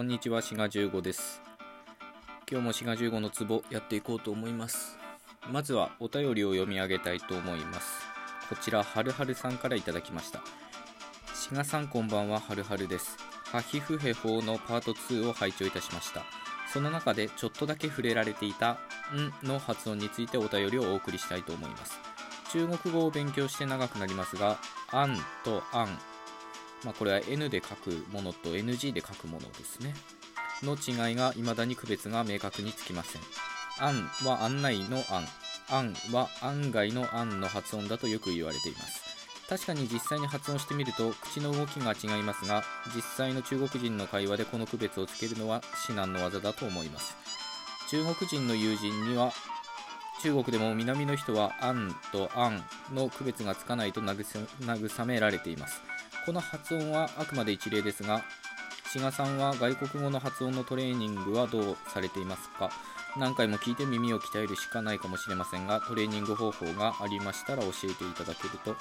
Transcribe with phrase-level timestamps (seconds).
[0.00, 1.42] こんにちは、しが15です。
[2.50, 4.96] 今日もしが15のツボやっていこうと思います。
[5.52, 8.00] まずはお便りを読み上げたいと思います。
[8.48, 10.40] こちら、はるはるさんからいただきました。
[11.34, 13.18] しがさんこんばんは、はるはるです。
[13.44, 16.24] ハヒフヘホのパート2を拝聴いたしました。
[16.72, 18.78] その中でちょっとだけ触れられていた
[19.12, 21.98] 「ん」の発音についてお便りをお送りしたいと思います。
[22.52, 24.56] 中国語を勉強して長くなりますが、
[24.92, 25.14] あん
[25.44, 25.98] とあん
[26.84, 29.94] まあ、これは N で書くものと NG で書くものですね。
[30.62, 33.22] の違いが未だに区別が明確につきません。
[33.78, 35.26] 案は案内の案。
[35.70, 39.00] 案は案外の案の発音だとよく言われています。
[39.48, 47.16] 確かに実際に発音してみると口の動きが違いますが、実際の中国人の会話でこの区別をつけるのは至難の技だと思います。
[47.90, 49.32] 中国人の友人には
[50.22, 52.62] 中国でも南の人は「あん」と「あん」
[52.94, 55.80] の区別がつかないと慰められています
[56.30, 58.22] この発音はあくまで一例ですが
[58.92, 62.70] 志賀さんは外国語の発音のトレーニングはどうされていますか？
[63.18, 68.76] 何回も聞いて耳を鍛えるしかないかもしれませんがトレーニング方法がありましたら教えていただけると、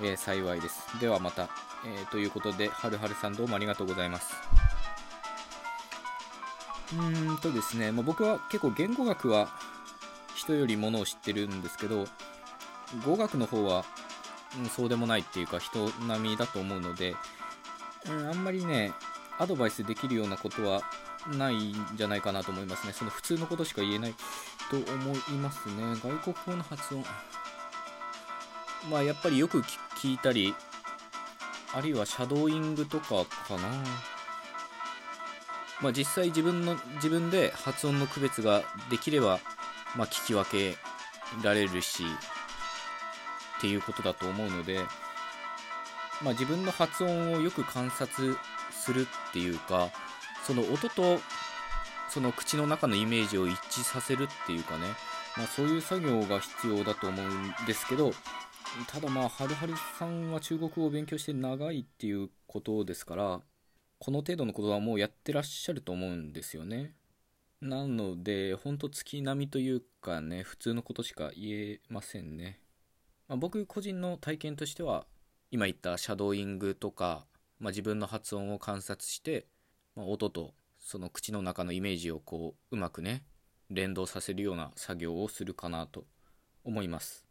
[0.00, 1.00] えー幸いです。
[1.00, 1.48] ではまた、
[1.84, 4.32] えーということではるはるさんどうもありがとうございます。
[6.92, 9.48] うーんとですね、まあ、僕は結構言語学は
[10.36, 12.04] 人よりものを知ってるんですけど
[13.04, 13.84] 語学の方は、
[14.58, 17.14] うん、そうでもないっていうか人並みだと思うので、
[18.06, 18.92] うん、あんまりね
[19.38, 20.82] アドバイスできるようなことは
[21.36, 22.92] ないんじゃないかなと思いますね。
[22.92, 24.14] その普通のことしか言えない
[24.70, 25.74] と思いますね。
[26.02, 27.04] 外国語の発音。
[28.90, 30.54] まあやっぱりよく聞いたり
[31.72, 33.68] あるいはシャドーイングとかかな。
[35.80, 39.40] まあ実際自分の自分で発音の区別ができれば
[39.96, 40.76] まあ、聞き分け
[41.42, 42.04] られるし。
[43.62, 44.80] っていうことだと思うので、
[46.20, 48.36] まあ、自分の発音をよく観察
[48.72, 49.90] するっていうか
[50.44, 51.20] その音と
[52.08, 54.86] その口の中のイメージを一致させるっていうかね、
[55.36, 58.10] まあ、そういう作業が必要だと思うんですけど
[58.88, 63.40] ただまあはるはるさんは中国語を勉強して長いっていうことですから
[64.00, 66.96] この程度のことはもうやってらっしゃると思うんですよね。
[67.60, 72.61] なので、ほんと月並みというかね、普通のことしか言えませんね。
[73.32, 75.06] まあ、僕個人の体験としては、
[75.50, 77.24] 今言ったシャドーイングとか、
[77.60, 79.46] まあ、自分の発音を観察して、
[79.96, 83.24] まあ、音とその口の中のイメージをこう、うまくね、
[83.70, 86.04] 連動させるような作業をするかなと
[86.62, 87.24] 思います。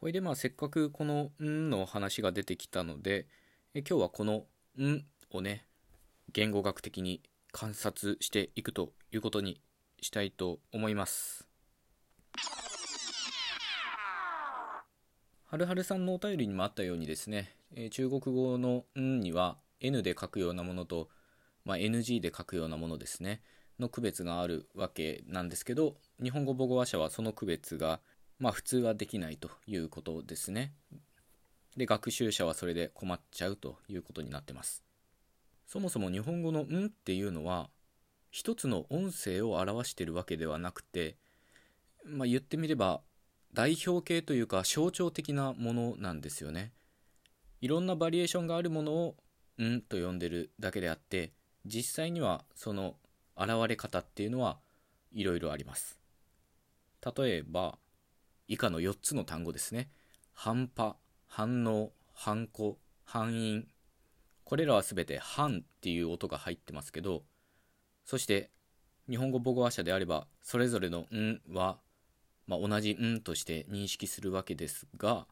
[0.00, 3.26] ほいでまあせっかくこの「ん」の話が出てきたので、
[3.74, 4.46] え今日はこの
[4.78, 5.04] 「ん」
[5.34, 5.66] をね、
[6.32, 9.60] 言語学的に観察していくということに
[10.00, 11.48] したいと思います。
[15.50, 21.08] はるはるさんのお便りにもあったようにですね、えー中国語の「ん」には N で書くようなものと、
[21.64, 23.40] まあ、NG で書くようなものですね
[23.78, 28.00] の区別があるわけなんですけど日本語母語話者はその区別が
[28.38, 30.74] まあ普通はできないということですね。
[31.78, 34.84] で学習者はそれで困っちゃうということになってます。
[35.66, 37.70] そもそも日本語の「ん」っていうのは
[38.30, 41.16] 一つの音声を表しているわけではなくて、
[42.04, 43.00] まあ、言ってみれば
[43.58, 46.70] 代表形というか象徴的なものなんですよね。
[47.60, 49.16] いろんなバリエーションがあるものを
[49.60, 51.32] 「ん」と呼んでるだけであって
[51.66, 52.94] 実際にはその
[53.36, 54.60] 現れ方っていうのは
[55.10, 55.98] いろいろあります。
[57.16, 57.80] 例えば
[58.46, 59.90] 以下の4つの単語ですね。
[60.34, 60.96] 反波
[61.26, 63.66] 反応反抗反因。
[64.44, 67.24] これらは全て「反」っていう音が入ってますけど
[68.04, 68.52] そして
[69.10, 71.80] 日本語母語話者であればそれぞれの「ん」は、
[72.48, 75.28] まあ、同じ「ん」として認識するわけですが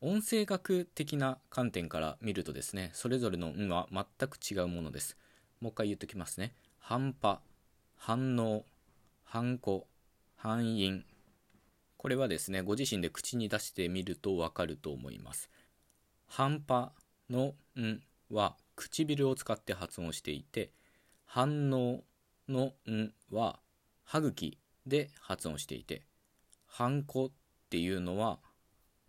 [0.00, 5.16] 音声学的な観点から見るとですねそれぞれの「ん」は全く違うものです。
[5.60, 6.56] もう一回言っときますね。
[6.78, 7.40] 反波
[7.94, 8.64] 反応
[9.22, 9.86] 反抗
[10.34, 11.04] 反因。
[11.98, 15.50] これはですねご自身で口に出してみるとわかると思います。
[16.26, 16.92] 反波
[17.30, 20.72] の「ん」は唇を使って発音していて
[21.26, 22.02] 反応
[22.48, 23.60] の「ん」は
[24.02, 26.02] 歯茎で発音していて
[26.72, 27.30] 反抗っ
[27.68, 28.38] ていうのは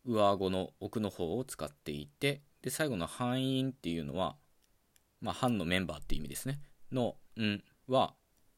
[0.05, 4.35] 上顎の奥の方を使っていてで最後の反因っていうのは、
[5.21, 6.59] まあ、反のメンバーっていう意味ですね。
[6.91, 8.15] の「ん」は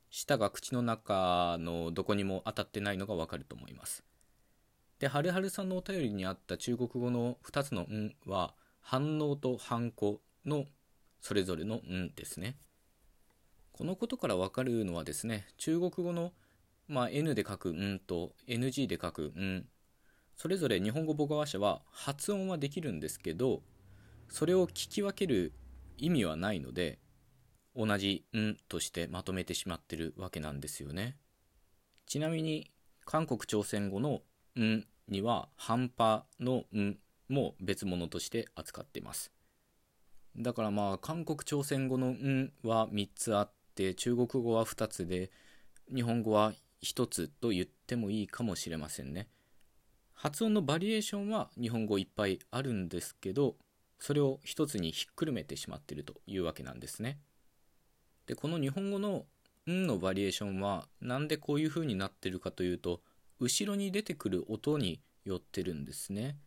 [0.09, 4.03] 舌が口の中のどこにも当たってないのがわかると思います。
[4.97, 10.65] ではるはるさんのお便りにあった中国語の2つの「ん」は反応と反抗の
[11.21, 12.57] それぞれの「ん」ですね。
[13.71, 16.33] このことからわかるのはですね中国語の、
[16.87, 19.67] まあ、N で書く「ん」と NG で書く「ん」
[20.35, 23.63] それぞれ日本語母語話者は発音はできるんですけど
[24.29, 25.53] それを聞き分ける
[25.97, 26.99] 意味はないので
[27.75, 31.17] 同じ「ん」としてまとめてしまってるわけなんですよね。
[32.05, 32.71] ちなみに
[33.05, 34.23] 韓国朝鮮語の
[34.59, 39.31] 「ん」には半端の「ん」も別物として扱っています。
[40.37, 45.31] だからまあ韓国朝鮮語の「ん」は3つあって中国語は2つで
[45.93, 49.27] 日本語は1つと言ってもいいかもしれませんね。
[50.13, 53.57] 発音のバリエーションは日本語いっぱいあるんですけど
[53.99, 57.19] それを一つにひっくるめてしまっているというわけなんですね。
[58.27, 59.25] でこの日本語の
[59.69, 63.01] 「ん」のバリエーションはなんでこういう風になってるかというと
[63.39, 66.37] 後ろに出てくる音によってるんですね。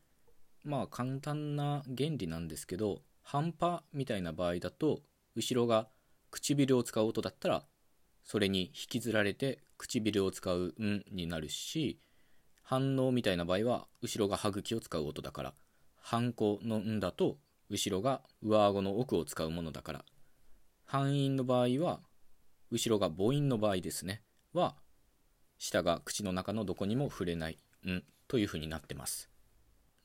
[0.65, 5.03] まあ簡単な原理なんですけど半端みたいな場合だと
[5.35, 5.89] 後ろが
[6.31, 7.67] 唇を使う音だったら
[8.29, 11.99] それに引きずられて唇を使う「ん」になるし
[12.63, 15.55] 反応みたいな場合は後ろが歯茎を使う音だから
[15.97, 17.39] 反抗の「ん」だと
[17.71, 20.05] 後ろが上顎の奥を使うものだから
[20.85, 22.03] 半音の場合は
[22.71, 24.21] 後ろが母音の場合ですね
[24.53, 24.77] は
[25.57, 27.59] 下が口の中のどこにも触れない
[27.89, 29.31] 「ん」というふうになってます。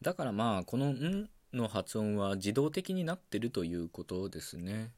[0.02, 4.94] だからまあこの「ん」の発音は自動的になってるということですね。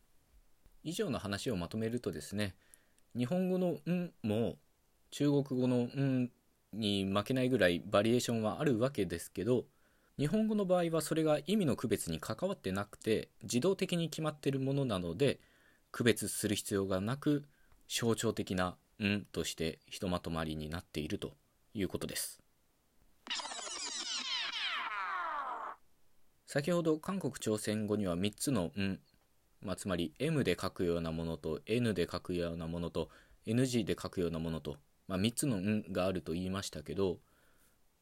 [0.83, 2.55] 以上の話をまとめるとですね
[3.17, 4.57] 日本語の「ん」も
[5.09, 6.29] 中国語の「ん」
[6.73, 9.65] に負けないぐらいバリエーションはあるわけですけど
[10.17, 15.39] 日本語の場合はそれが意味の区別に関わってなくて自動的に決まっているものなので
[15.91, 17.45] 区別する必要がなく
[17.87, 21.37] 象徴的な「ん」としてひとまとまりになっていると
[21.73, 22.41] いうことです。
[26.45, 28.99] 先ほど韓国朝鮮語には3つの「ん」
[29.65, 33.09] まあ、つまり M で書くようなものと N で書くようなものと
[33.47, 34.77] NG で書くようなものと、
[35.07, 37.19] まあ、3つの「ん」があると言いましたけど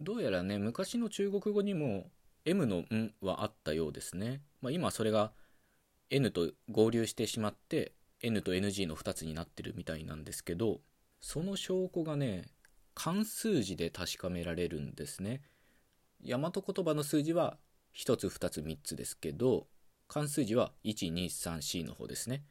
[0.01, 2.12] どうやらね昔の中国語にも
[2.45, 5.31] M の「ん」はあったようですね、まあ、今それが
[6.10, 10.81] N と合流してしまって N と NG の2つになってるみたいなんですけど
[11.21, 12.45] その証拠がね
[12.94, 15.42] 漢数字で確かめられるんですね。
[16.21, 17.57] 大和言葉の数字は
[17.95, 19.68] 1つ2つ3つですけど
[20.07, 22.44] 漢数字は1234の方ですね。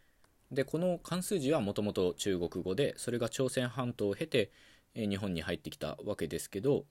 [0.51, 4.51] でこの漢数字はもともと中国語でそれが朝鮮半島を経て
[4.95, 6.85] 日本に入ってきたわけですけど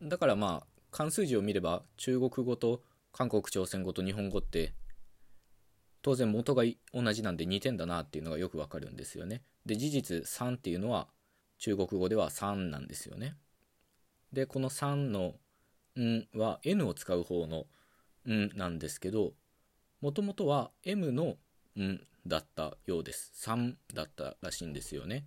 [0.00, 2.82] だからまあ漢数字を見れば中国語と
[3.12, 4.72] 韓国朝鮮語と日本語って
[6.02, 9.42] 当然元が同じなんで似てんだなっていうのがよくわかるんですよね。
[9.66, 11.08] で事実3っていうのは
[11.58, 13.36] 中国語では3なんですよね。
[14.32, 15.34] でこの3の
[16.00, 17.66] 「ん」は N を使う方の
[18.26, 19.34] 「ん」なんですけど
[20.00, 21.36] もともとは M の
[21.78, 23.32] 「ん」だったようです。
[23.36, 25.26] 3だったらしいんですよね。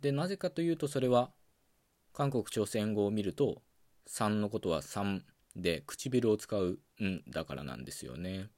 [0.00, 1.32] でなぜかというとそれは
[2.12, 3.62] 韓国朝鮮語を見ると
[4.08, 5.22] 3のことは3
[5.56, 8.50] で唇を使う「ん」だからなんですよね。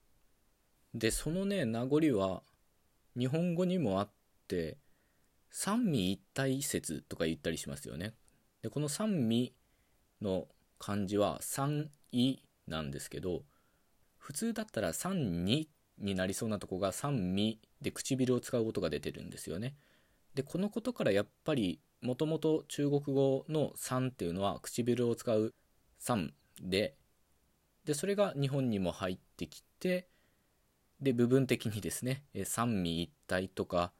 [0.94, 2.42] でそのね名残は
[3.18, 4.10] 日本語にもあっ
[4.48, 4.78] て
[5.50, 8.14] 三味一体説とか言ったりしますよね。
[8.62, 9.54] でこの三味
[10.20, 10.48] の
[10.78, 13.44] 漢字は三位なんですけど
[14.24, 15.68] 普通だったら三二
[15.98, 19.76] になりそうなとこが三味で唇を使う音が出てるんですよね。
[20.34, 25.54] でこのことからやっぱりもともと中国語の「三」っていうのは唇を使う
[26.00, 26.96] 「三」で
[27.84, 30.08] でそれが日本にも入ってきて
[31.02, 33.92] で部分的にですね三味一体とか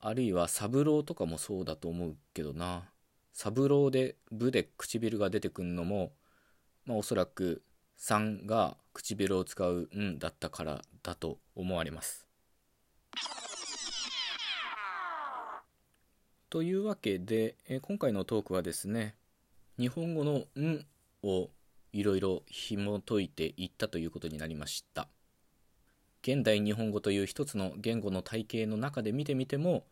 [0.00, 2.92] あるいは三郎とかもそうだと思うけどな。
[3.32, 6.12] 三郎で「部」で唇が出てくるのも、
[6.84, 7.64] まあ、おそらく
[7.96, 12.26] 「三」が唇を使う「うん」だったからだと思われます。
[16.48, 19.14] というわけで、え今回のトークはですね
[19.78, 20.86] 日本語の「ん」
[21.22, 21.50] を
[21.92, 25.08] いろいろ紐解いていったということになりました。
[26.22, 29.86] 現代日本語という一つの言語の体系の中で見てみても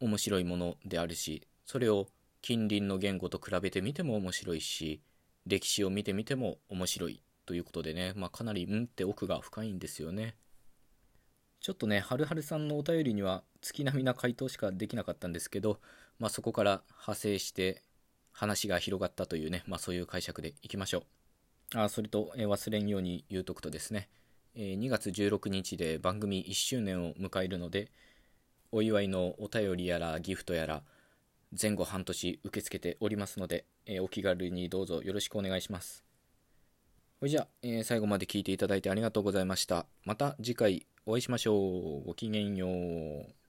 [0.00, 2.08] 面白いものであるしそれを
[2.42, 5.00] 近隣の言語と比べてみても面白いし
[5.46, 7.22] 歴史を見てみても面白い。
[7.46, 10.36] ということでね、まあ、かなりうんって奥が深いんですよね
[11.62, 15.78] ちょっとね、はるはるさんのお便りには月並みな回答しかできなかったんですけど、
[16.18, 17.84] まあ、そこから派生して
[18.32, 21.04] 話が広がったというね、まあ、そういう解釈でいきましょ
[21.74, 21.78] う。
[21.78, 24.08] あ、それと、え忘れんように言うとくとですね、
[24.56, 27.92] え2月16日で番組1周年を迎えるので、
[28.72, 30.82] お祝いのお便りやらギフトやら、
[31.60, 36.11] 前後半年受け付けておりますので、えお気軽にどうぞよろしくお願いします。
[37.22, 39.86] それじゃあ、えー、最後まで聞いていただいてありがとうございました。
[40.04, 42.04] また次回お会いしましょう。
[42.04, 43.41] ごきげんよう。